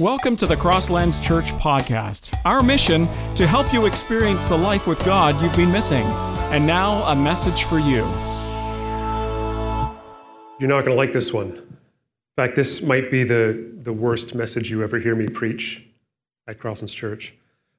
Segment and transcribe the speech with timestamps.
[0.00, 2.36] Welcome to the Crosslands Church podcast.
[2.44, 3.06] Our mission
[3.36, 6.02] to help you experience the life with God you've been missing.
[6.50, 8.02] And now, a message for you.
[10.58, 11.50] You're not going to like this one.
[11.52, 11.76] In
[12.34, 15.86] fact, this might be the, the worst message you ever hear me preach
[16.48, 17.32] at Crosslands Church.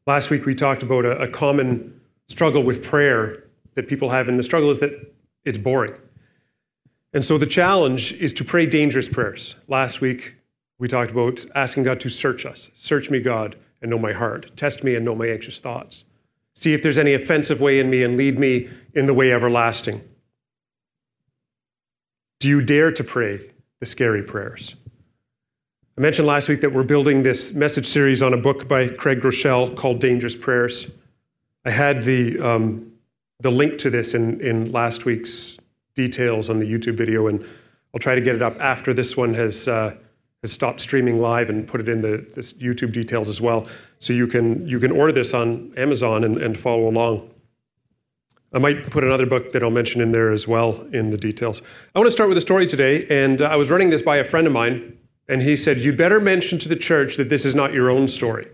[0.08, 3.44] Last week, we talked about a, a common struggle with prayer
[3.74, 5.14] that people have, and the struggle is that
[5.44, 5.96] it's boring.
[7.12, 9.58] And so the challenge is to pray dangerous prayers.
[9.68, 10.36] Last week,
[10.78, 12.70] we talked about asking God to search us.
[12.74, 14.56] Search me, God, and know my heart.
[14.56, 16.04] Test me and know my anxious thoughts.
[16.54, 20.02] See if there's any offensive way in me and lead me in the way everlasting.
[22.40, 24.76] Do you dare to pray the scary prayers?
[25.98, 29.22] I mentioned last week that we're building this message series on a book by Craig
[29.22, 30.92] Groeschel called Dangerous Prayers.
[31.64, 32.92] I had the, um,
[33.40, 35.58] the link to this in, in last week's
[35.96, 37.42] details on the YouTube video, and
[37.94, 39.96] I'll try to get it up after this one has, uh,
[40.46, 42.26] has stopped streaming live and put it in the
[42.60, 43.68] YouTube details as well.
[44.00, 47.30] So you can, you can order this on Amazon and, and follow along.
[48.54, 51.62] I might put another book that I'll mention in there as well in the details.
[51.94, 54.18] I want to start with a story today, and uh, I was running this by
[54.18, 54.98] a friend of mine,
[55.28, 58.08] and he said, You'd better mention to the church that this is not your own
[58.08, 58.48] story.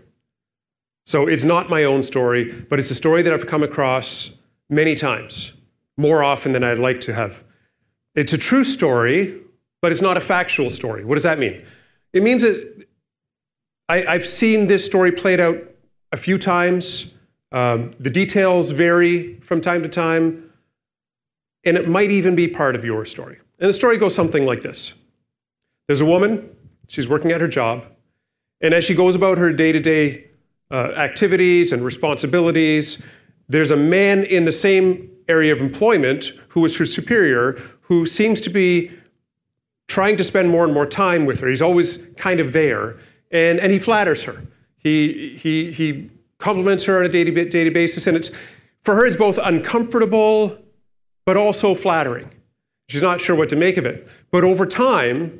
[1.04, 4.30] So it's not my own story, but it's a story that I've come across
[4.68, 5.52] many times
[5.96, 7.44] more often than I'd like to have.
[8.14, 9.40] It's a true story,
[9.80, 11.04] but it's not a factual story.
[11.04, 11.64] What does that mean?
[12.12, 12.86] It means that
[13.88, 15.56] I, have seen this story played out
[16.12, 17.12] a few times.
[17.50, 20.50] Um, the details vary from time to time,
[21.64, 23.38] and it might even be part of your story.
[23.58, 24.94] And the story goes something like this
[25.86, 26.54] There's a woman,
[26.88, 27.86] she's working at her job,
[28.60, 30.28] and as she goes about her day to day
[30.70, 33.02] activities and responsibilities,
[33.48, 38.40] there's a man in the same area of employment who is her superior who seems
[38.40, 38.90] to be
[39.92, 41.48] trying to spend more and more time with her.
[41.48, 42.96] He's always kind of there,
[43.30, 44.42] and, and he flatters her.
[44.78, 48.30] He, he, he compliments her on a daily, daily basis, and it's,
[48.80, 50.58] for her, it's both uncomfortable
[51.26, 52.30] but also flattering.
[52.88, 54.08] She's not sure what to make of it.
[54.30, 55.38] But over time,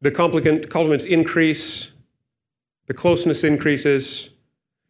[0.00, 1.90] the compliments increase,
[2.86, 4.30] the closeness increases,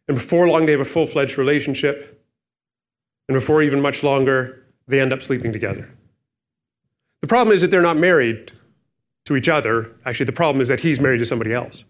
[0.09, 2.23] and before long, they have a full fledged relationship.
[3.29, 5.89] And before even much longer, they end up sleeping together.
[7.25, 8.53] The problem is that they're not married
[9.25, 9.91] to each other.
[10.05, 11.83] Actually, the problem is that he's married to somebody else.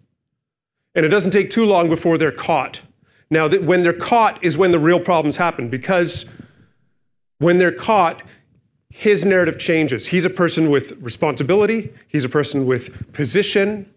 [0.95, 2.83] And it doesn't take too long before they're caught.
[3.31, 6.25] Now, when they're caught is when the real problems happen because
[7.39, 8.23] when they're caught,
[8.91, 10.07] his narrative changes.
[10.07, 13.93] He's a person with responsibility, he's a person with position,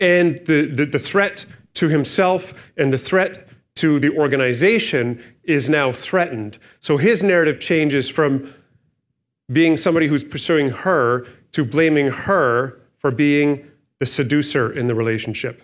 [0.00, 5.92] and the, the, the threat to himself and the threat to the organization is now
[5.92, 6.58] threatened.
[6.80, 8.52] So his narrative changes from
[9.52, 15.62] being somebody who's pursuing her to blaming her for being the seducer in the relationship.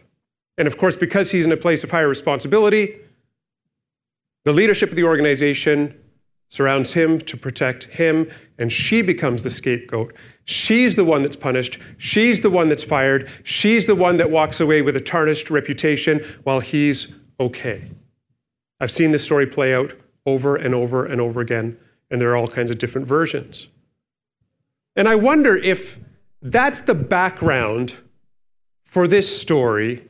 [0.56, 2.98] And of course, because he's in a place of higher responsibility,
[4.44, 5.94] the leadership of the organization
[6.48, 8.26] surrounds him to protect him,
[8.58, 10.14] and she becomes the scapegoat.
[10.44, 11.78] She's the one that's punished.
[11.98, 13.30] She's the one that's fired.
[13.44, 17.90] She's the one that walks away with a tarnished reputation while he's okay.
[18.80, 19.94] I've seen this story play out
[20.24, 21.76] over and over and over again,
[22.10, 23.68] and there are all kinds of different versions.
[24.98, 26.00] And I wonder if
[26.42, 27.94] that's the background
[28.84, 30.08] for this story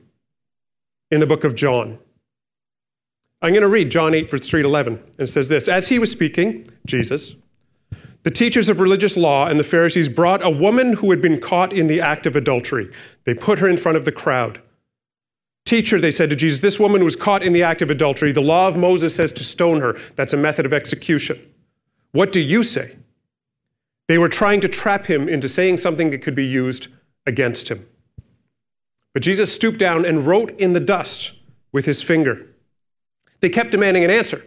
[1.11, 1.99] in the book of John.
[3.43, 4.95] I'm going to read John 8, verse 3 to 11.
[4.95, 7.35] And it says this As he was speaking, Jesus,
[8.23, 11.75] the teachers of religious law and the Pharisees brought a woman who had been caught
[11.75, 12.91] in the act of adultery.
[13.25, 14.63] They put her in front of the crowd.
[15.67, 18.33] Teacher, they said to Jesus, this woman was caught in the act of adultery.
[18.33, 20.01] The law of Moses says to stone her.
[20.17, 21.39] That's a method of execution.
[22.13, 22.97] What do you say?
[24.09, 26.89] They were trying to trap him into saying something that could be used
[27.27, 27.87] against him.
[29.13, 31.35] But Jesus stooped down and wrote in the dust
[31.73, 32.47] with his finger.
[33.41, 34.45] They kept demanding an answer.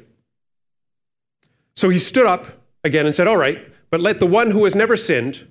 [1.76, 2.48] So he stood up
[2.84, 5.48] again and said, All right, but let the one who has never sinned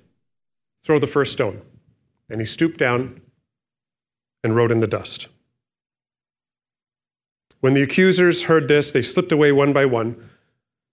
[0.83, 1.61] throw the first stone.
[2.29, 3.21] And he stooped down
[4.43, 5.27] and wrote in the dust.
[7.61, 10.29] When the accusers heard this, they slipped away one by one,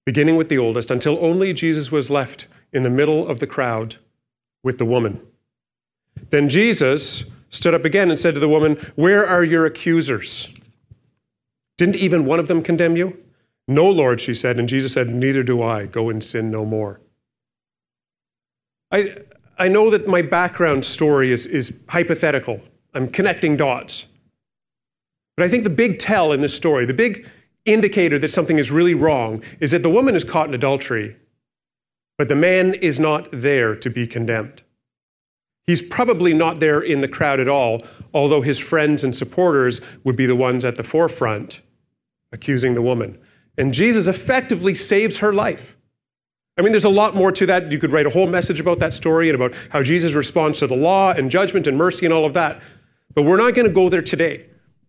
[0.05, 3.97] beginning with the oldest, until only Jesus was left in the middle of the crowd
[4.62, 5.20] with the woman.
[6.31, 10.53] Then Jesus stood up again and said to the woman, Where are your accusers?
[11.76, 13.17] Didn't even one of them condemn you?
[13.67, 14.59] No, Lord, she said.
[14.59, 15.87] And Jesus said, Neither do I.
[15.87, 17.00] Go and sin no more.
[18.91, 19.17] I,
[19.59, 22.61] I know that my background story is, is hypothetical.
[22.94, 24.06] I'm connecting dots.
[25.37, 27.29] But I think the big tell in this story, the big
[27.64, 31.17] indicator that something is really wrong, is that the woman is caught in adultery,
[32.19, 34.62] but the man is not there to be condemned.
[35.67, 37.82] He's probably not there in the crowd at all,
[38.12, 41.61] although his friends and supporters would be the ones at the forefront
[42.32, 43.19] accusing the woman.
[43.56, 45.76] And Jesus effectively saves her life.
[46.56, 47.70] I mean, there's a lot more to that.
[47.70, 50.67] You could write a whole message about that story and about how Jesus responds to
[50.67, 52.61] the law and judgment and mercy and all of that.
[53.14, 54.47] But we're not going to go there today.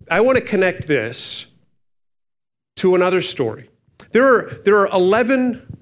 [0.10, 1.46] I want to connect this
[2.78, 3.70] to another story.
[4.12, 5.79] There are, there are 11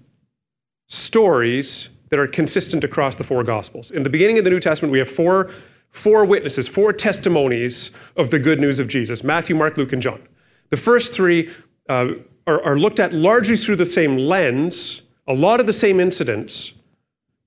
[0.87, 3.91] stories that are consistent across the four Gospels.
[3.91, 5.51] In the beginning of the New Testament, we have four,
[5.91, 10.21] four witnesses, four testimonies of the good news of Jesus Matthew, Mark, Luke, and John.
[10.69, 11.51] The first three
[11.89, 12.09] uh,
[12.45, 16.73] are, are looked at largely through the same lens, a lot of the same incidents,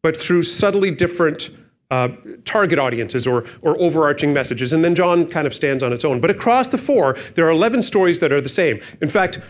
[0.02, 1.50] but through subtly different
[1.90, 2.08] uh,
[2.44, 4.72] target audiences or, or overarching messages.
[4.72, 6.20] And then John kind of stands on its own.
[6.20, 8.80] But across the four, there are 11 stories that are the same.
[9.00, 9.40] In fact,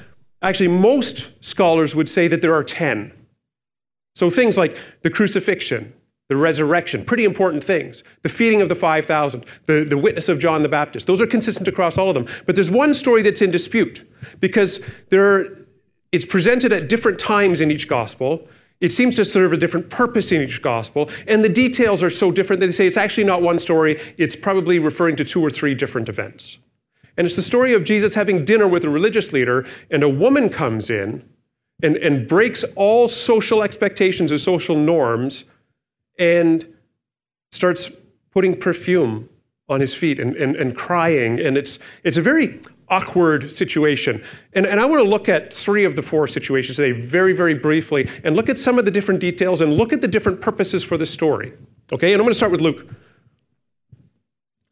[0.40, 3.12] actually, most scholars would say that there are 10.
[4.14, 5.92] So things like the crucifixion,
[6.28, 8.04] the resurrection, pretty important things.
[8.22, 11.66] The feeding of the 5,000, the, the witness of John the Baptist, those are consistent
[11.68, 12.26] across all of them.
[12.46, 14.08] But there's one story that's in dispute
[14.38, 15.66] because there are,
[16.12, 18.46] it's presented at different times in each gospel.
[18.80, 22.30] It seems to serve a different purpose in each gospel, and the details are so
[22.30, 25.50] different that they say it's actually not one story, it's probably referring to two or
[25.50, 26.58] three different events.
[27.16, 30.48] And it's the story of Jesus having dinner with a religious leader, and a woman
[30.48, 31.28] comes in
[31.82, 35.44] and, and breaks all social expectations and social norms
[36.18, 36.66] and
[37.50, 37.90] starts
[38.30, 39.28] putting perfume
[39.68, 41.40] on his feet and, and, and crying.
[41.40, 44.22] And it's, it's a very awkward situation.
[44.52, 47.54] And, and I want to look at three of the four situations today, very, very
[47.54, 50.82] briefly, and look at some of the different details and look at the different purposes
[50.82, 51.52] for the story.
[51.92, 52.88] Okay, and I'm going to start with Luke.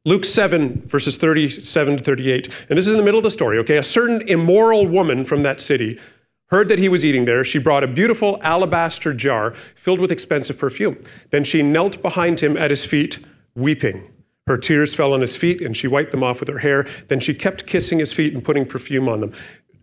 [0.04, 2.48] Luke 7, verses 37 to 38.
[2.68, 3.76] And this is in the middle of the story, okay?
[3.76, 5.98] A certain immoral woman from that city
[6.48, 7.44] heard that he was eating there.
[7.44, 11.00] She brought a beautiful alabaster jar filled with expensive perfume.
[11.30, 13.20] Then she knelt behind him at his feet,
[13.54, 14.10] weeping.
[14.46, 16.86] Her tears fell on his feet, and she wiped them off with her hair.
[17.08, 19.32] Then she kept kissing his feet and putting perfume on them.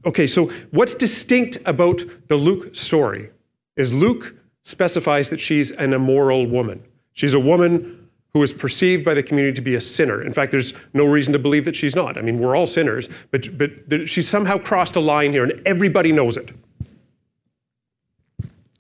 [0.05, 3.29] Okay, so what's distinct about the Luke story
[3.75, 6.83] is Luke specifies that she's an immoral woman.
[7.13, 8.04] She's a woman
[8.35, 10.21] who is perceived by the community to be a sinner.
[10.21, 12.17] In fact, there's no reason to believe that she's not.
[12.17, 16.11] I mean, we're all sinners, but, but she's somehow crossed a line here, and everybody
[16.11, 16.51] knows it.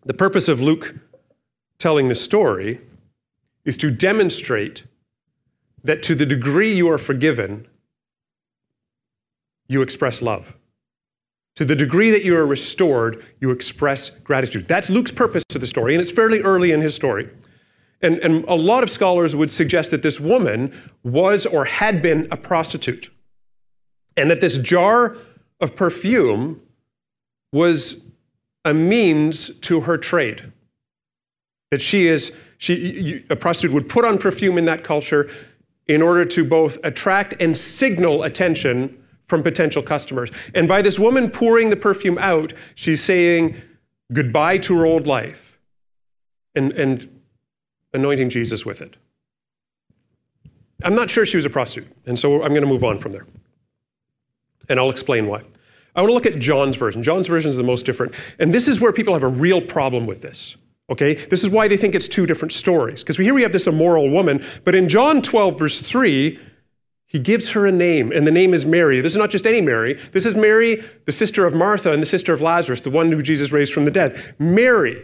[0.03, 0.95] The purpose of Luke
[1.79, 2.81] telling this story
[3.63, 4.83] is to demonstrate
[5.85, 7.65] that to the degree you are forgiven,
[9.69, 10.57] you express love.
[11.55, 14.67] To the degree that you are restored, you express gratitude.
[14.67, 17.29] That's Luke's purpose to the story, and it's fairly early in his story.
[18.01, 22.27] And, and a lot of scholars would suggest that this woman was or had been
[22.31, 23.09] a prostitute.
[24.17, 25.17] And that this jar
[25.59, 26.61] of perfume
[27.51, 28.03] was
[28.63, 30.51] a means to her trade.
[31.71, 35.29] That she is, she, a prostitute would put on perfume in that culture
[35.87, 38.97] in order to both attract and signal attention
[39.27, 40.31] from potential customers.
[40.53, 43.55] And by this woman pouring the perfume out, she's saying
[44.11, 45.59] goodbye to her old life
[46.53, 47.14] and, and
[47.95, 48.95] anointing Jesus with it.
[50.83, 53.11] I'm not sure she was a prostitute, and so I'm going to move on from
[53.11, 53.25] there.
[54.69, 55.41] And I'll explain why.
[55.95, 57.01] I want to look at John's version.
[57.01, 58.13] John's version is the most different.
[58.37, 60.57] And this is where people have a real problem with this.
[60.89, 61.15] Okay?
[61.15, 63.03] This is why they think it's two different stories.
[63.03, 66.37] Because here we have this immoral woman, but in John 12, verse 3,
[67.05, 68.99] he gives her a name, and the name is Mary.
[68.99, 69.97] This is not just any Mary.
[70.11, 73.21] This is Mary, the sister of Martha and the sister of Lazarus, the one who
[73.21, 74.35] Jesus raised from the dead.
[74.37, 75.01] Mary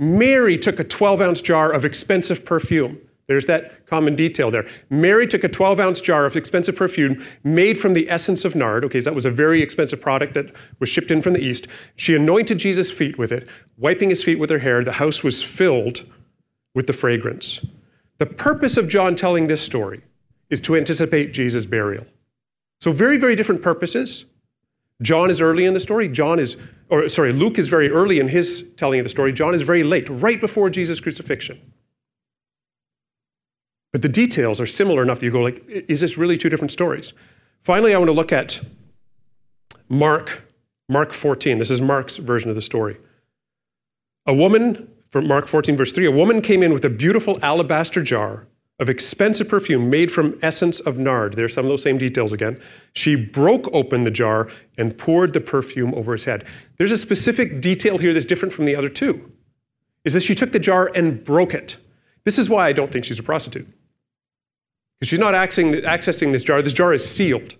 [0.00, 2.98] Mary took a 12 ounce jar of expensive perfume.
[3.26, 4.64] There's that common detail there.
[4.88, 8.84] Mary took a 12 ounce jar of expensive perfume made from the essence of nard.
[8.86, 11.68] Okay, so that was a very expensive product that was shipped in from the east.
[11.96, 14.82] She anointed Jesus' feet with it, wiping his feet with her hair.
[14.82, 16.10] The house was filled
[16.74, 17.64] with the fragrance.
[18.18, 20.02] The purpose of John telling this story
[20.48, 22.06] is to anticipate Jesus' burial.
[22.80, 24.24] So, very, very different purposes.
[25.02, 26.08] John is early in the story.
[26.08, 26.56] John is,
[26.88, 29.32] or sorry, Luke is very early in his telling of the story.
[29.32, 31.60] John is very late, right before Jesus' crucifixion.
[33.92, 36.70] But the details are similar enough that you go like, is this really two different
[36.70, 37.12] stories?
[37.62, 38.60] Finally, I want to look at
[39.88, 40.42] Mark,
[40.88, 41.58] Mark 14.
[41.58, 42.98] This is Mark's version of the story.
[44.26, 48.02] A woman, from Mark 14, verse 3, a woman came in with a beautiful alabaster
[48.02, 48.46] jar
[48.80, 51.34] of expensive perfume made from essence of nard.
[51.34, 52.58] There's some of those same details again.
[52.94, 56.46] She broke open the jar and poured the perfume over his head.
[56.78, 59.30] There's a specific detail here that's different from the other two.
[60.04, 61.76] Is that she took the jar and broke it.
[62.24, 63.68] This is why I don't think she's a prostitute.
[64.98, 66.62] Because she's not accessing this jar.
[66.62, 67.56] This jar is sealed.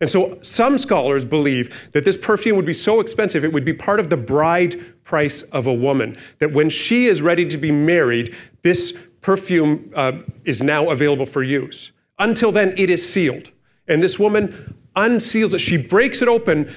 [0.00, 3.72] And so some scholars believe that this perfume would be so expensive, it would be
[3.72, 6.18] part of the bride price of a woman.
[6.40, 10.12] That when she is ready to be married, this perfume uh,
[10.44, 11.92] is now available for use.
[12.18, 13.50] Until then, it is sealed.
[13.88, 15.60] And this woman unseals it.
[15.60, 16.72] She breaks it open,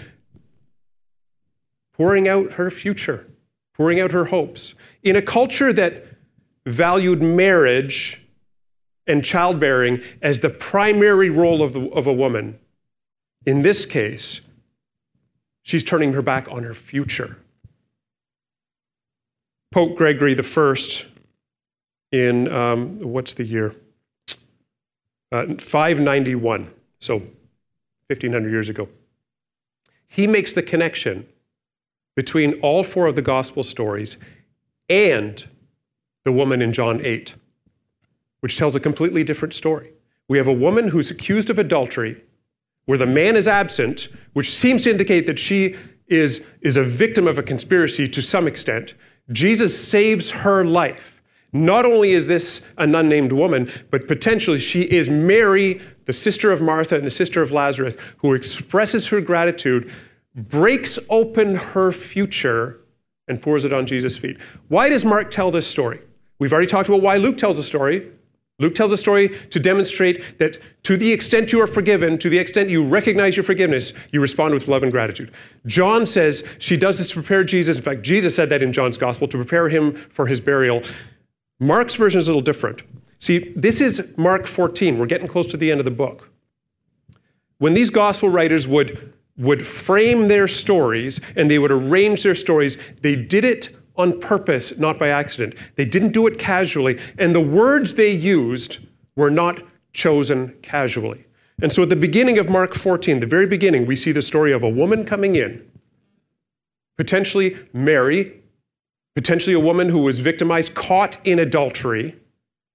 [1.94, 3.28] pouring out her future,
[3.74, 4.74] pouring out her hopes.
[5.04, 6.06] In a culture that
[6.66, 8.22] valued marriage
[9.08, 12.58] and childbearing as the primary role of, the, of a woman,
[13.46, 14.42] in this case,
[15.62, 17.38] she's turning her back on her future.
[19.72, 21.06] Pope Gregory I,
[22.16, 23.76] in um, what's the year?
[25.34, 28.88] Uh, 591, so 1500 years ago.
[30.08, 31.28] He makes the connection
[32.16, 34.16] between all four of the gospel stories
[34.88, 35.46] and
[36.24, 37.36] the woman in John 8,
[38.40, 39.92] which tells a completely different story.
[40.30, 42.24] We have a woman who's accused of adultery,
[42.86, 45.76] where the man is absent, which seems to indicate that she
[46.08, 48.94] is, is a victim of a conspiracy to some extent.
[49.34, 51.15] Jesus saves her life.
[51.56, 56.62] Not only is this an unnamed woman, but potentially she is Mary, the sister of
[56.62, 59.90] Martha and the sister of Lazarus, who expresses her gratitude,
[60.36, 62.82] breaks open her future,
[63.30, 64.38] and pours it on Jesus' feet.
[64.68, 66.02] Why does Mark tell this story?
[66.40, 68.12] We've already talked about why Luke tells a story.
[68.60, 72.38] Luke tells a story to demonstrate that to the extent you are forgiven, to the
[72.38, 75.32] extent you recognize your forgiveness, you respond with love and gratitude.
[75.66, 77.78] John says she does this to prepare Jesus.
[77.78, 80.84] In fact, Jesus said that in John's gospel to prepare him for his burial.
[81.60, 82.82] Mark's version is a little different.
[83.20, 84.98] See, this is Mark 14.
[84.98, 86.30] We're getting close to the end of the book.
[87.58, 92.78] When these gospel writers would, would frame their stories and they would arrange their stories,
[93.02, 95.56] they did it on purpose, not by accident.
[95.76, 98.80] They didn't do it casually, and the words they used
[99.16, 99.62] were not
[99.94, 101.26] chosen casually.
[101.62, 104.52] And so at the beginning of Mark 14, the very beginning, we see the story
[104.52, 105.66] of a woman coming in,
[106.98, 108.44] potentially Mary,
[109.16, 112.16] potentially a woman who was victimized, caught in adultery,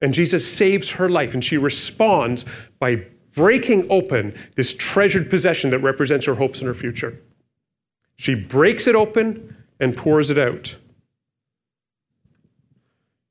[0.01, 2.45] and Jesus saves her life, and she responds
[2.79, 3.05] by
[3.35, 7.21] breaking open this treasured possession that represents her hopes and her future.
[8.17, 10.77] She breaks it open and pours it out.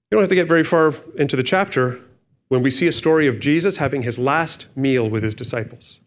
[0.10, 2.00] You don't have to get very far into the chapter
[2.48, 6.00] when we see a story of Jesus having his last meal with his disciples.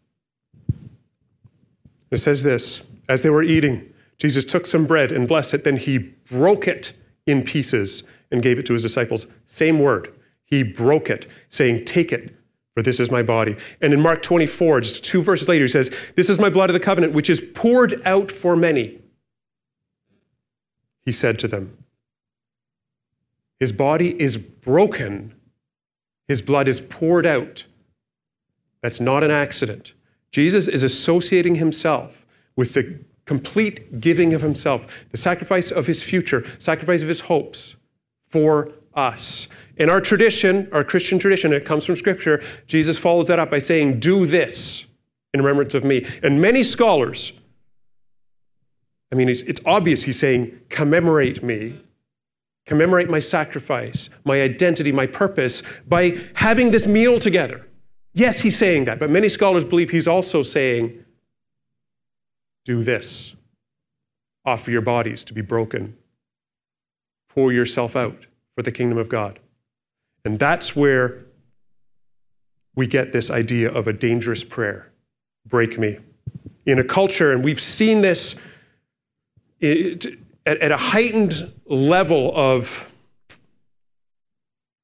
[2.11, 3.91] It says this As they were eating,
[4.22, 6.92] Jesus took some bread and blessed it, then he broke it
[7.26, 9.26] in pieces and gave it to his disciples.
[9.46, 10.14] Same word.
[10.44, 12.32] He broke it, saying, Take it,
[12.72, 13.56] for this is my body.
[13.80, 16.74] And in Mark 24, just two verses later, he says, This is my blood of
[16.74, 19.00] the covenant, which is poured out for many.
[21.04, 21.76] He said to them,
[23.58, 25.34] his body is broken,
[26.28, 27.66] his blood is poured out.
[28.82, 29.94] That's not an accident.
[30.32, 32.24] Jesus is associating himself
[32.56, 32.98] with the
[33.32, 37.76] complete giving of himself, the sacrifice of his future, sacrifice of his hopes
[38.28, 39.48] for us.
[39.76, 43.58] In our tradition, our Christian tradition, it comes from Scripture, Jesus follows that up by
[43.58, 44.84] saying, Do this
[45.32, 46.06] in remembrance of me.
[46.22, 47.32] And many scholars,
[49.10, 51.74] I mean, it's, it's obvious he's saying, Commemorate me
[52.66, 57.66] commemorate my sacrifice, my identity, my purpose by having this meal together.
[58.14, 61.04] Yes, he's saying that, but many scholars believe he's also saying,
[62.64, 63.35] do this.
[64.45, 65.97] Offer your bodies to be broken.
[67.28, 69.38] Pour yourself out for the kingdom of God.
[70.25, 71.25] And that's where
[72.75, 74.90] we get this idea of a dangerous prayer
[75.47, 75.99] break me.
[76.64, 78.37] In a culture, and we've seen this
[79.62, 80.07] at,
[80.47, 82.88] at a heightened level of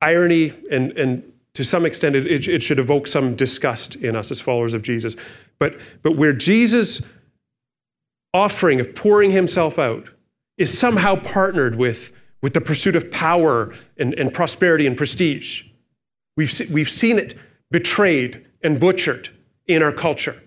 [0.00, 4.40] irony and, and to some extent it, it, should evoke some disgust in us as
[4.40, 5.16] followers of jesus
[5.58, 7.00] but, but where jesus
[8.38, 10.08] offering of pouring himself out
[10.56, 15.64] is somehow partnered with, with the pursuit of power and, and prosperity and prestige
[16.36, 17.36] we've, se- we've seen it
[17.70, 19.28] betrayed and butchered
[19.66, 20.40] in our culture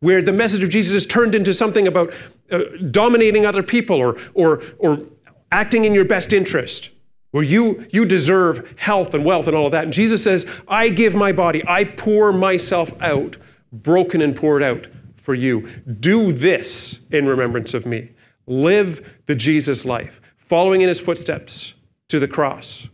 [0.00, 2.12] where the message of Jesus is turned into something about
[2.50, 2.60] uh,
[2.90, 5.06] dominating other people or, or, or
[5.52, 6.90] acting in your best interest,
[7.30, 9.84] where you, you deserve health and wealth and all of that.
[9.84, 13.36] And Jesus says, I give my body, I pour myself out,
[13.72, 14.88] broken and poured out
[15.30, 15.60] for you.
[16.00, 18.10] Do this in remembrance of me.
[18.48, 21.74] Live the Jesus life, following in his footsteps
[22.08, 22.88] to the cross.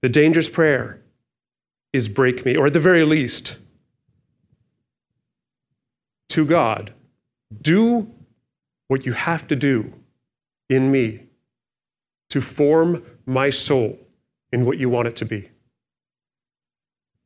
[0.00, 1.02] The dangerous prayer
[1.92, 3.58] is break me, or at the very least,
[6.28, 6.92] to God,
[7.60, 8.08] do
[8.86, 9.92] what you have to do
[10.68, 11.26] in me
[12.30, 13.98] to form my soul
[14.52, 15.50] in what you want it to be.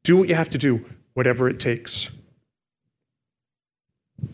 [0.03, 0.83] Do what you have to do,
[1.17, 2.11] whatever it takes.
[4.23, 4.29] I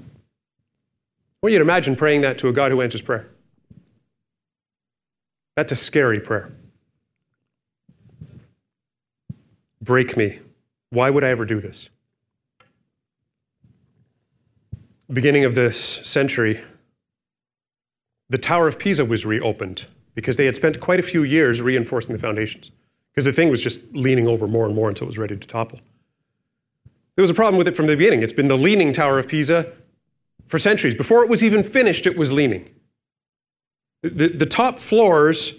[1.43, 3.29] want you to imagine praying that to a God who answers prayer.
[5.57, 6.53] That's a scary prayer.
[9.83, 10.39] break me.
[10.91, 11.91] Why would I ever do this?
[15.13, 16.63] Beginning of this century,
[18.31, 22.15] the Tower of Pisa was reopened because they had spent quite a few years reinforcing
[22.15, 22.71] the foundations
[23.13, 25.47] because the thing was just leaning over more and more until it was ready to
[25.47, 25.81] topple.
[27.17, 28.23] There was a problem with it from the beginning.
[28.23, 29.73] It's been the leaning Tower of Pisa
[30.47, 30.95] for centuries.
[30.95, 32.69] Before it was even finished, it was leaning.
[34.03, 35.55] The, the top floors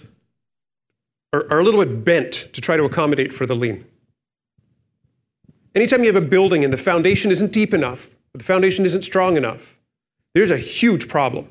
[1.32, 3.86] are, are a little bit bent to try to accommodate for the lean.
[5.76, 9.38] Anytime you have a building and the foundation isn't deep enough, the foundation isn't strong
[9.38, 9.78] enough,
[10.34, 11.48] there's a huge problem.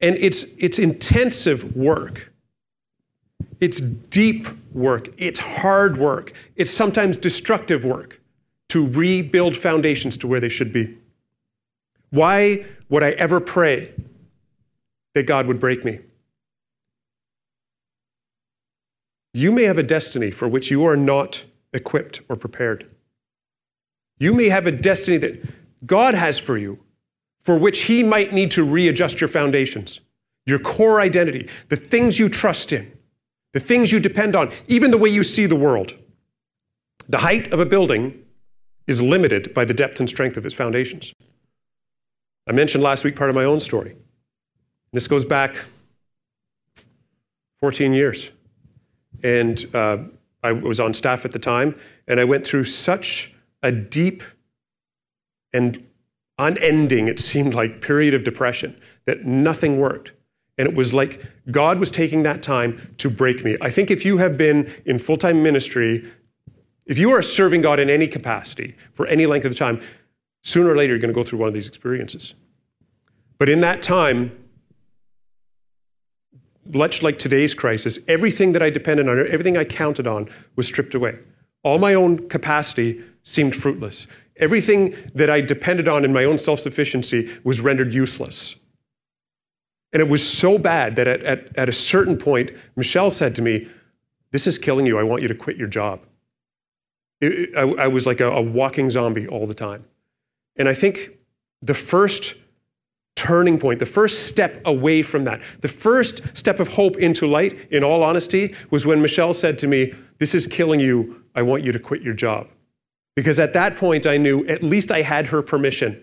[0.00, 2.32] And it's, it's intensive work.
[3.60, 5.08] It's deep work.
[5.16, 6.32] It's hard work.
[6.56, 8.20] It's sometimes destructive work
[8.72, 10.96] to rebuild foundations to where they should be.
[12.08, 13.92] Why would I ever pray
[15.12, 16.00] that God would break me?
[19.34, 22.88] You may have a destiny for which you are not equipped or prepared.
[24.18, 25.46] You may have a destiny that
[25.84, 26.78] God has for you,
[27.40, 30.00] for which He might need to readjust your foundations,
[30.46, 32.90] your core identity, the things you trust in,
[33.52, 35.94] the things you depend on, even the way you see the world.
[37.10, 38.21] The height of a building
[38.86, 41.14] is limited by the depth and strength of its foundations.
[42.48, 43.96] I mentioned last week part of my own story.
[44.92, 45.56] This goes back
[47.60, 48.32] 14 years.
[49.22, 49.98] And uh,
[50.42, 51.76] I was on staff at the time,
[52.08, 54.22] and I went through such a deep
[55.52, 55.86] and
[56.38, 60.12] unending, it seemed like, period of depression that nothing worked.
[60.58, 63.56] And it was like God was taking that time to break me.
[63.60, 66.10] I think if you have been in full time ministry,
[66.86, 69.80] if you are serving God in any capacity for any length of time,
[70.42, 72.34] sooner or later you're going to go through one of these experiences.
[73.38, 74.36] But in that time,
[76.64, 80.94] much like today's crisis, everything that I depended on, everything I counted on, was stripped
[80.94, 81.18] away.
[81.62, 84.06] All my own capacity seemed fruitless.
[84.36, 88.56] Everything that I depended on in my own self sufficiency was rendered useless.
[89.92, 93.42] And it was so bad that at, at, at, a certain point, Michelle said to
[93.42, 93.68] me,
[94.30, 94.98] This is killing you.
[94.98, 96.00] I want you to quit your job.
[97.22, 99.84] It, I, I, was like a, a walking zombie all the time.
[100.56, 101.12] And I think
[101.62, 102.34] the first
[103.14, 107.68] turning point, the first step away from that, the first step of hope into light,
[107.70, 111.22] in all honesty, was when Michelle said to me, This is killing you.
[111.34, 112.48] I want you to quit your job.
[113.14, 116.02] Because at that point, I knew at least I had her permission.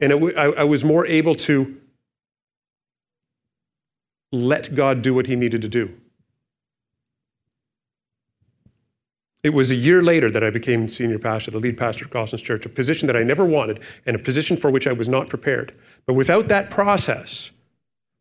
[0.00, 1.80] And it, I, I was more able to
[4.32, 5.94] let God do what he needed to do.
[9.44, 12.42] It was a year later that I became senior pastor, the lead pastor of Gosnells
[12.42, 15.28] Church, a position that I never wanted and a position for which I was not
[15.28, 15.74] prepared.
[16.06, 17.50] But without that process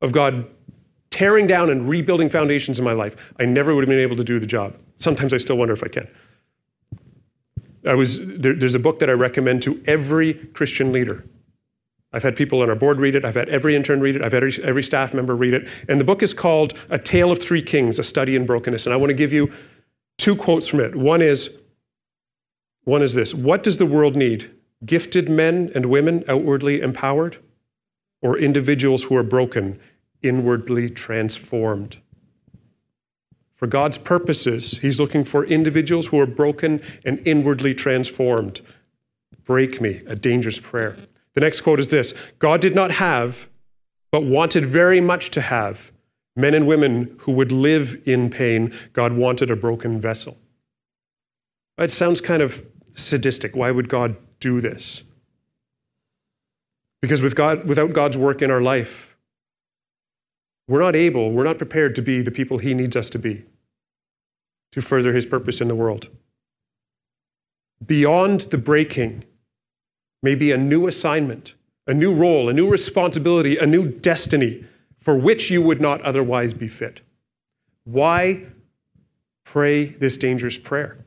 [0.01, 0.45] of God
[1.12, 4.23] tearing down and rebuilding foundations in my life, I never would have been able to
[4.23, 4.75] do the job.
[4.97, 6.09] Sometimes I still wonder if I can.
[7.88, 11.23] I was, there, there's a book that I recommend to every Christian leader.
[12.12, 13.23] I've had people on our board read it.
[13.23, 14.23] I've had every intern read it.
[14.23, 15.67] I've had every, every staff member read it.
[15.88, 18.86] And the book is called A Tale of Three Kings, A Study in Brokenness.
[18.86, 19.51] And I want to give you
[20.17, 20.95] two quotes from it.
[20.95, 21.58] One is,
[22.84, 24.52] one is this What does the world need?
[24.86, 27.38] Gifted men and women outwardly empowered,
[28.21, 29.80] or individuals who are broken,
[30.21, 31.97] inwardly transformed?
[33.56, 38.60] For God's purposes, He's looking for individuals who are broken and inwardly transformed.
[39.45, 40.97] Break me, a dangerous prayer.
[41.34, 43.47] The next quote is this God did not have,
[44.12, 45.92] but wanted very much to have
[46.36, 50.38] men and women who would live in pain, God wanted a broken vessel.
[51.78, 53.56] It sounds kind of sadistic.
[53.56, 55.04] Why would God do this?
[57.02, 59.17] Because with God, without God's work in our life,
[60.67, 63.43] we're not able, we're not prepared to be the people He needs us to be
[64.72, 66.10] to further His purpose in the world.
[67.86, 69.26] Beyond the breaking
[70.22, 71.54] may be a new assignment,
[71.86, 74.63] a new role, a new responsibility, a new destiny
[75.03, 77.01] for which you would not otherwise be fit.
[77.83, 78.43] Why
[79.43, 81.03] pray this dangerous prayer?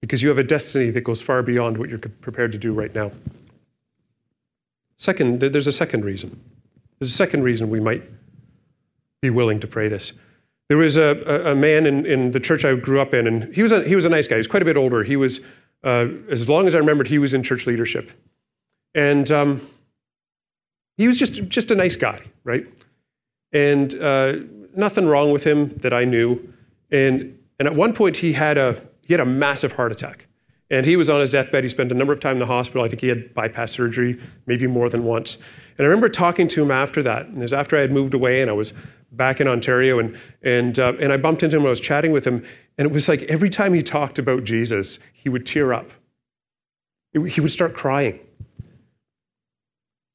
[0.00, 2.92] Because you have a destiny that goes far beyond what you're prepared to do right
[2.92, 3.12] now.
[4.96, 6.40] Second, there's a second reason.
[6.98, 8.02] There's a second reason we might
[9.20, 10.12] be willing to pray this.
[10.68, 13.62] There was a, a, man in, in the church I grew up in, and he
[13.62, 14.36] was a, he was a nice guy.
[14.36, 15.04] He was quite a bit older.
[15.04, 15.38] He was,
[15.84, 18.10] uh, as long as I remembered, he was in church leadership.
[18.92, 19.60] And um,
[21.02, 22.64] he was just, just a nice guy, right?
[23.52, 24.36] And uh,
[24.76, 26.54] nothing wrong with him that I knew.
[26.92, 30.28] And, and at one point, he had, a, he had a massive heart attack.
[30.70, 31.64] And he was on his deathbed.
[31.64, 32.84] He spent a number of time in the hospital.
[32.84, 35.38] I think he had bypass surgery, maybe more than once.
[35.76, 37.26] And I remember talking to him after that.
[37.26, 38.72] And it was after I had moved away and I was
[39.10, 39.98] back in Ontario.
[39.98, 41.66] And, and, uh, and I bumped into him.
[41.66, 42.44] I was chatting with him.
[42.78, 45.90] And it was like every time he talked about Jesus, he would tear up.
[47.12, 48.20] He would start crying.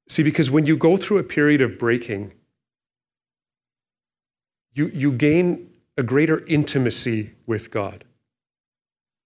[0.10, 2.34] See, because when you go through a period of breaking,
[4.74, 8.04] you, you gain a greater intimacy with God.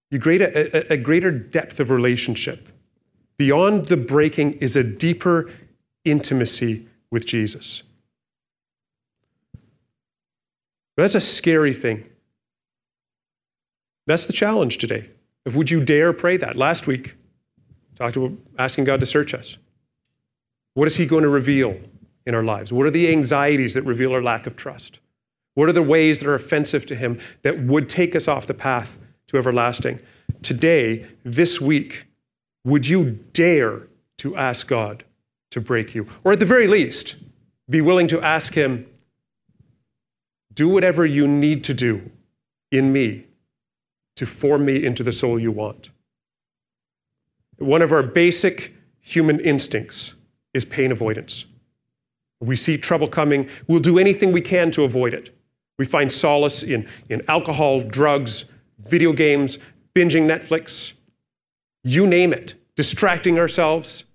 [0.09, 2.69] You gain a, a, a greater depth of relationship.
[3.37, 5.49] Beyond the breaking is a deeper
[6.05, 7.83] intimacy with Jesus.
[10.97, 12.05] That's a scary thing.
[14.07, 15.09] That's the challenge today.
[15.45, 16.55] Would you dare pray that?
[16.55, 17.15] Last week,
[17.95, 19.57] talked about asking God to search us.
[20.73, 21.77] What is He going to reveal
[22.25, 22.71] in our lives?
[22.71, 24.99] What are the anxieties that reveal our lack of trust?
[25.53, 28.53] What are the ways that are offensive to Him that would take us off the
[28.53, 29.99] path to everlasting?
[30.41, 32.05] Today, this week,
[32.63, 33.87] would you dare
[34.19, 35.03] to ask God
[35.51, 36.07] to break you?
[36.23, 37.15] Or at the very least,
[37.69, 38.87] be willing to ask Him,
[40.53, 42.11] do whatever you need to do
[42.71, 43.25] in me
[44.15, 45.89] to form me into the soul you want.
[47.57, 50.13] One of our basic human instincts
[50.53, 51.45] is pain avoidance.
[52.39, 55.35] We see trouble coming, we'll do anything we can to avoid it.
[55.77, 58.45] We find solace in, in alcohol, drugs,
[58.79, 59.57] video games,
[59.95, 60.93] binging Netflix,
[61.83, 64.05] you name it, distracting ourselves.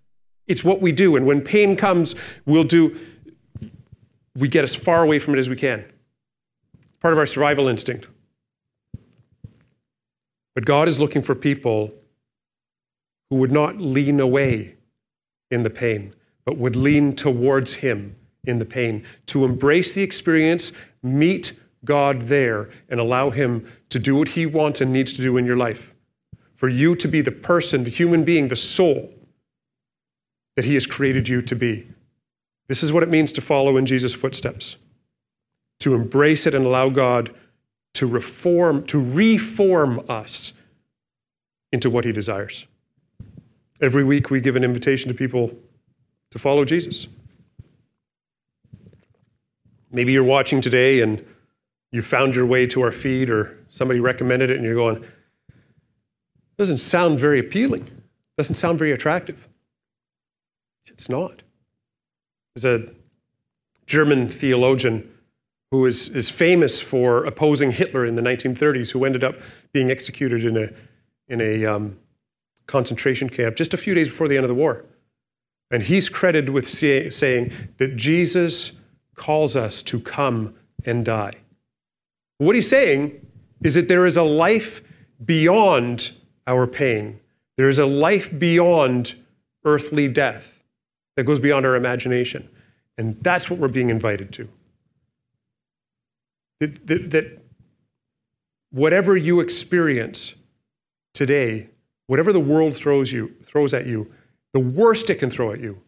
[0.46, 1.16] It's what we do.
[1.16, 2.98] And when pain comes, we'll do,
[4.34, 5.84] we get as far away from it as we can.
[7.00, 8.06] Part of our survival instinct.
[10.54, 11.92] But God is looking for people
[13.28, 14.76] who would not lean away
[15.50, 16.14] in the pain,
[16.46, 21.52] but would lean towards Him in the pain, to embrace the experience, meet
[21.84, 25.44] God there, and allow Him to do what He wants and needs to do in
[25.44, 25.92] your life.
[26.54, 29.12] For you to be the person, the human being, the soul
[30.54, 31.88] that He has created you to be.
[32.68, 34.76] This is what it means to follow in Jesus' footsteps,
[35.80, 37.34] to embrace it and allow God
[37.94, 40.52] to reform, to reform us
[41.72, 42.66] into what he desires.
[43.80, 45.54] Every week we give an invitation to people
[46.36, 47.06] to follow Jesus.
[49.90, 51.24] Maybe you're watching today and
[51.90, 55.04] you found your way to our feed or somebody recommended it and you're going,
[56.58, 57.90] doesn't sound very appealing.
[58.36, 59.48] Doesn't sound very attractive.
[60.86, 61.42] It's not.
[62.54, 62.92] There's a
[63.86, 65.10] German theologian
[65.70, 69.36] who is, is famous for opposing Hitler in the 1930s, who ended up
[69.72, 70.70] being executed in a,
[71.28, 71.98] in a um,
[72.66, 74.84] concentration camp just a few days before the end of the war.
[75.70, 78.72] And he's credited with saying that Jesus
[79.14, 81.34] calls us to come and die.
[82.38, 83.26] What he's saying
[83.64, 84.80] is that there is a life
[85.24, 86.12] beyond
[86.46, 87.20] our pain,
[87.56, 89.14] there is a life beyond
[89.64, 90.62] earthly death
[91.16, 92.48] that goes beyond our imagination.
[92.98, 94.48] And that's what we're being invited to.
[96.60, 97.42] That, that, that
[98.70, 100.34] whatever you experience
[101.12, 101.66] today,
[102.06, 104.08] whatever the world throws, you, throws at you,
[104.56, 105.78] the worst it can throw at you,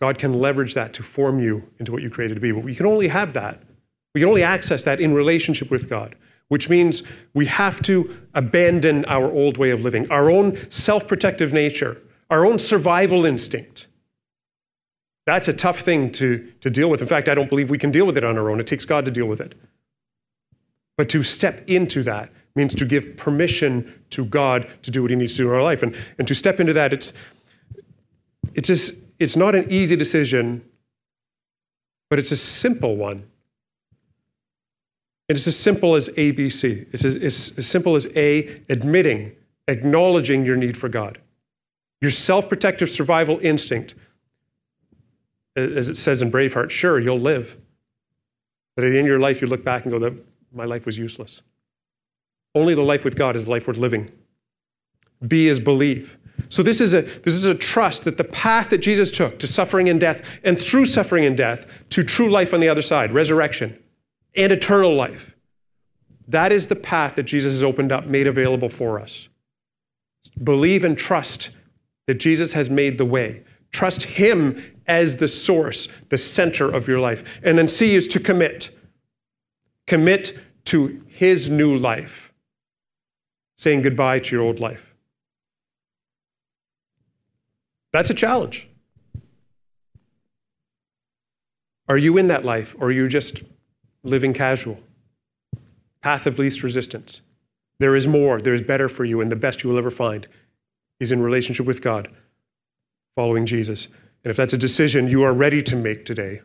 [0.00, 2.50] God can leverage that to form you into what you created to be.
[2.50, 3.64] But we can only have that.
[4.14, 6.16] We can only access that in relationship with God,
[6.48, 7.02] which means
[7.34, 12.46] we have to abandon our old way of living, our own self protective nature, our
[12.46, 13.88] own survival instinct.
[15.26, 17.02] That's a tough thing to, to deal with.
[17.02, 18.58] In fact, I don't believe we can deal with it on our own.
[18.58, 19.54] It takes God to deal with it.
[20.96, 25.16] But to step into that means to give permission to God to do what he
[25.16, 25.82] needs to do in our life.
[25.82, 27.12] And, and to step into that, it's,
[28.56, 30.64] it's, just, it's not an easy decision,
[32.10, 33.24] but it's a simple one.
[35.28, 36.86] It's as simple as ABC.
[36.92, 39.32] It's as, it's as simple as A, admitting,
[39.68, 41.18] acknowledging your need for God.
[42.00, 43.94] Your self protective survival instinct
[45.56, 47.56] as it says in Braveheart, sure, you'll live.
[48.74, 50.16] But at the end of your life, you look back and go,
[50.52, 51.40] my life was useless.
[52.54, 54.10] Only the life with God is the life worth living.
[55.26, 56.18] B is believe.
[56.48, 59.46] So this is a this is a trust that the path that Jesus took to
[59.46, 63.12] suffering and death, and through suffering and death to true life on the other side,
[63.12, 63.78] resurrection
[64.36, 65.34] and eternal life.
[66.28, 69.28] That is the path that Jesus has opened up, made available for us.
[70.42, 71.50] Believe and trust
[72.06, 73.42] that Jesus has made the way.
[73.72, 77.40] Trust Him as the source, the center of your life.
[77.42, 78.70] And then C is to commit.
[79.86, 82.32] Commit to His new life,
[83.56, 84.95] saying goodbye to your old life.
[87.96, 88.68] That's a challenge.
[91.88, 93.42] Are you in that life, or are you just
[94.02, 94.80] living casual?
[96.02, 97.22] Path of least resistance.
[97.78, 100.28] There is more, there is better for you, and the best you will ever find
[101.00, 102.08] is in relationship with God,
[103.14, 103.86] following Jesus.
[104.24, 106.42] And if that's a decision you are ready to make today,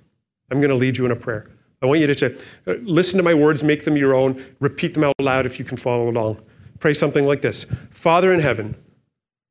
[0.52, 1.50] I'm going to lead you in a prayer.
[1.82, 2.36] I want you to
[2.66, 5.66] uh, listen to my words, make them your own, repeat them out loud if you
[5.66, 6.42] can follow along.
[6.80, 8.78] Pray something like this Father in heaven,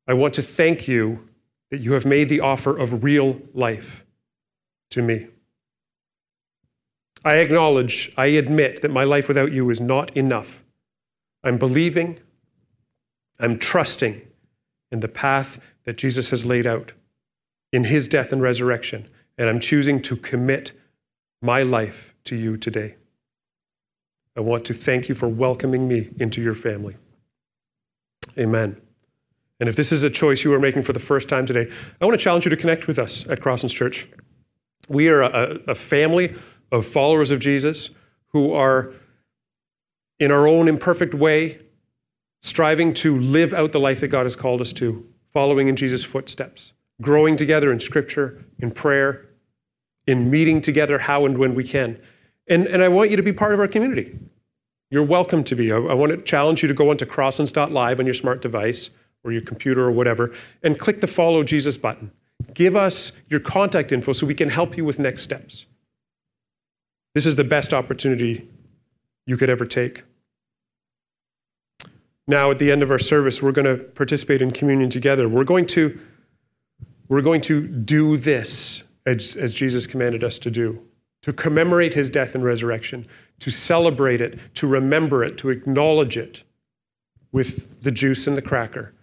[0.07, 1.27] I want to thank you
[1.71, 4.05] that you have made the offer of real life
[4.91, 5.27] to me.
[7.23, 10.63] I acknowledge, I admit that my life without you is not enough.
[11.43, 12.19] I'm believing,
[13.39, 14.21] I'm trusting
[14.91, 16.91] in the path that Jesus has laid out
[17.71, 19.07] in his death and resurrection,
[19.37, 20.73] and I'm choosing to commit
[21.41, 22.95] my life to you today.
[24.35, 26.97] I want to thank you for welcoming me into your family.
[28.37, 28.81] Amen.
[29.61, 31.71] And if this is a choice you are making for the first time today,
[32.01, 34.07] I want to challenge you to connect with us at Crosslands Church.
[34.89, 36.33] We are a, a family
[36.71, 37.91] of followers of Jesus
[38.29, 38.91] who are,
[40.19, 41.59] in our own imperfect way,
[42.41, 46.03] striving to live out the life that God has called us to, following in Jesus'
[46.03, 49.27] footsteps, growing together in Scripture, in prayer,
[50.07, 52.01] in meeting together how and when we can.
[52.47, 54.17] And, and I want you to be part of our community.
[54.89, 55.71] You're welcome to be.
[55.71, 58.89] I, I want to challenge you to go onto crosslands.live on your smart device
[59.23, 62.11] or your computer or whatever and click the follow Jesus button.
[62.53, 65.65] Give us your contact info so we can help you with next steps.
[67.13, 68.47] This is the best opportunity
[69.25, 70.03] you could ever take.
[72.27, 75.27] Now, at the end of our service, we're going to participate in communion together.
[75.27, 75.99] We're going to,
[77.09, 80.81] we're going to do this as, as Jesus commanded us to do
[81.21, 83.05] to commemorate his death and resurrection,
[83.39, 86.43] to celebrate it, to remember it, to acknowledge it
[87.31, 88.93] with the juice and the cracker.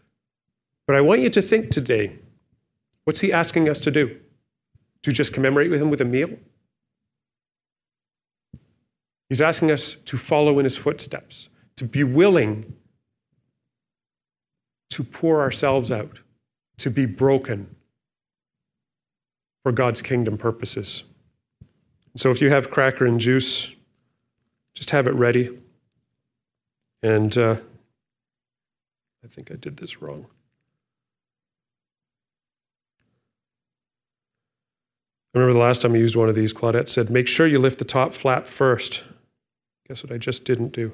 [0.88, 2.18] But I want you to think today
[3.04, 4.18] what's he asking us to do?
[5.02, 6.30] To just commemorate with him with a meal?
[9.28, 12.74] He's asking us to follow in his footsteps, to be willing
[14.88, 16.20] to pour ourselves out,
[16.78, 17.76] to be broken
[19.62, 21.04] for God's kingdom purposes.
[22.16, 23.74] So if you have cracker and juice,
[24.72, 25.58] just have it ready.
[27.02, 27.56] And uh,
[29.22, 30.26] I think I did this wrong.
[35.34, 37.58] I remember the last time I used one of these, Claudette said, make sure you
[37.58, 39.04] lift the top flap first.
[39.86, 40.92] Guess what I just didn't do?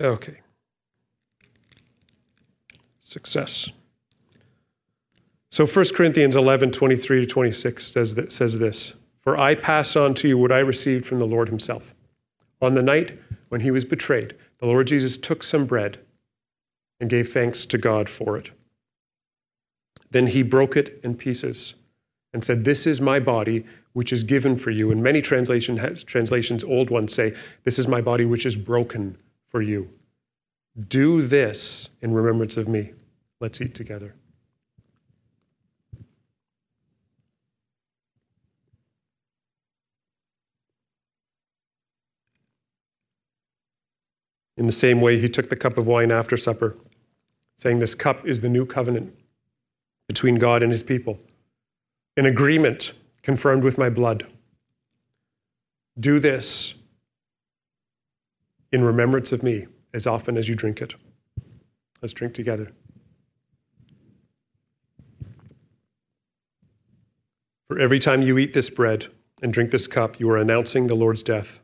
[0.00, 0.40] Okay.
[3.00, 3.70] Success.
[5.50, 10.14] So 1 Corinthians 11, 23 to 26 says, that, says this For I pass on
[10.14, 11.94] to you what I received from the Lord himself.
[12.60, 13.18] On the night
[13.50, 16.00] when he was betrayed, the Lord Jesus took some bread
[16.98, 18.50] and gave thanks to God for it.
[20.14, 21.74] Then he broke it in pieces
[22.32, 24.92] and said, This is my body, which is given for you.
[24.92, 29.18] And many translation has, translations, old ones say, This is my body, which is broken
[29.48, 29.90] for you.
[30.86, 32.92] Do this in remembrance of me.
[33.40, 34.14] Let's eat together.
[44.56, 46.76] In the same way, he took the cup of wine after supper,
[47.56, 49.12] saying, This cup is the new covenant
[50.08, 51.18] between God and his people,
[52.16, 54.26] an agreement confirmed with my blood.
[55.98, 56.74] Do this
[58.72, 60.94] in remembrance of me as often as you drink it.
[62.02, 62.72] Let's drink together.
[67.68, 69.06] For every time you eat this bread
[69.40, 71.60] and drink this cup, you are announcing the Lord's death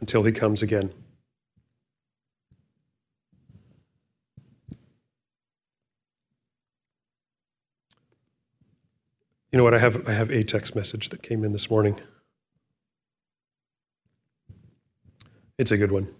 [0.00, 0.92] until he comes again.
[9.50, 9.74] You know what?
[9.74, 11.98] I have, I have a text message that came in this morning.
[15.56, 16.14] It's a good one.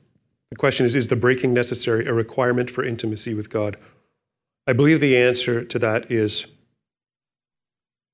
[0.50, 3.76] The question is Is the breaking necessary a requirement for intimacy with God?
[4.66, 6.46] I believe the answer to that is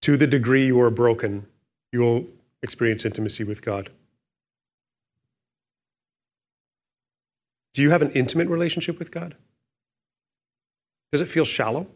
[0.03, 1.47] to the degree you are broken,
[1.93, 2.27] you will
[2.63, 3.91] experience intimacy with God.
[7.73, 9.37] Do you have an intimate relationship with God?
[11.11, 11.89] Does it feel shallow?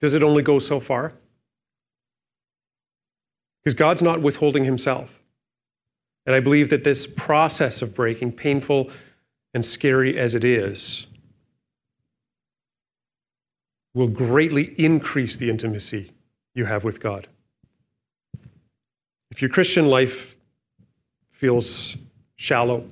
[0.00, 1.14] Does it only go so far?
[3.62, 5.20] Because God's not withholding himself.
[6.26, 8.90] And I believe that this process of breaking, painful
[9.54, 11.06] and scary as it is,
[13.94, 16.12] will greatly increase the intimacy
[16.54, 17.28] you have with God.
[19.30, 20.36] If your Christian life
[21.30, 21.96] feels
[22.36, 22.88] shallow,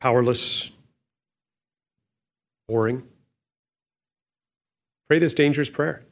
[0.00, 0.70] powerless,
[2.68, 3.02] boring,
[5.08, 6.02] pray this dangerous prayer.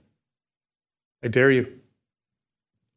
[1.22, 1.81] I dare you.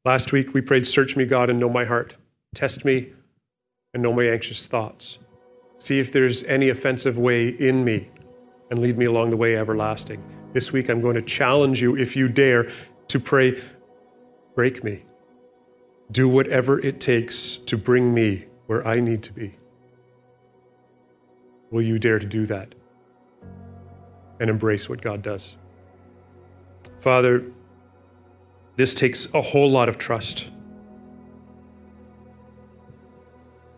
[0.05, 2.15] Last week we prayed, Search me, God, and know my heart.
[2.53, 3.11] Test me
[3.93, 5.17] and know my anxious thoughts.
[5.79, 8.09] See if there's any offensive way in me
[8.69, 10.23] and lead me along the way everlasting.
[10.53, 12.71] This week I'm going to challenge you, if you dare,
[13.07, 13.59] to pray,
[14.55, 15.03] Break me.
[16.11, 19.57] Do whatever it takes to bring me where I need to be.
[21.71, 22.73] Will you dare to do that
[24.39, 25.57] and embrace what God does?
[27.01, 27.51] Father,
[28.75, 30.51] this takes a whole lot of trust.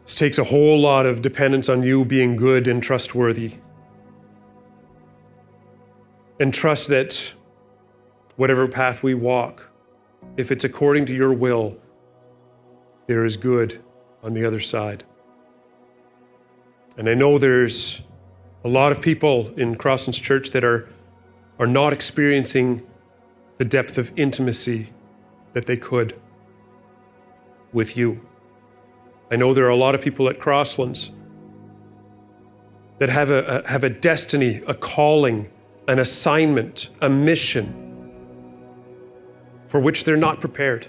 [0.05, 3.55] This takes a whole lot of dependence on you being good and trustworthy.
[6.39, 7.33] And trust that
[8.35, 9.69] whatever path we walk,
[10.37, 11.77] if it's according to your will,
[13.07, 13.81] there is good
[14.23, 15.03] on the other side.
[16.97, 18.01] And I know there's
[18.63, 20.89] a lot of people in Crosslands Church that are,
[21.59, 22.85] are not experiencing
[23.57, 24.91] the depth of intimacy
[25.53, 26.19] that they could
[27.73, 28.21] with you.
[29.31, 31.09] I know there are a lot of people at Crosslands
[32.99, 35.49] that have a, a have a destiny, a calling,
[35.87, 37.83] an assignment, a mission
[39.67, 40.87] for which they're not prepared.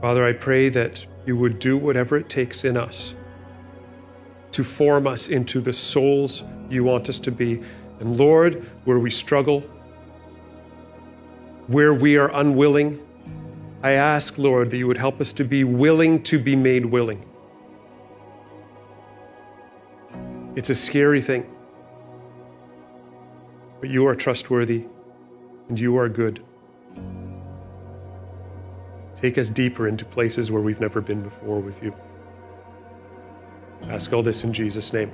[0.00, 3.14] Father, I pray that you would do whatever it takes in us
[4.50, 7.62] to form us into the souls you want us to be.
[8.04, 9.60] And Lord, where we struggle,
[11.68, 13.00] where we are unwilling,
[13.82, 17.24] I ask, Lord, that you would help us to be willing to be made willing.
[20.54, 21.50] It's a scary thing,
[23.80, 24.84] but you are trustworthy
[25.70, 26.44] and you are good.
[29.16, 31.94] Take us deeper into places where we've never been before with you.
[33.84, 35.10] ask all this in Jesus' name.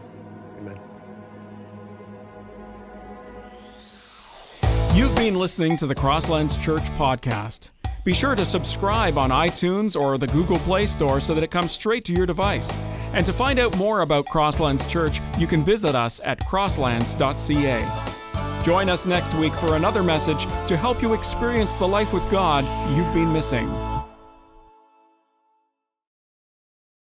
[5.20, 7.68] Been listening to the Crosslands Church podcast.
[8.04, 11.72] Be sure to subscribe on iTunes or the Google Play Store so that it comes
[11.72, 12.74] straight to your device.
[13.12, 18.64] And to find out more about Crosslands Church, you can visit us at crosslands.ca.
[18.64, 22.64] Join us next week for another message to help you experience the life with God
[22.96, 23.68] you've been missing.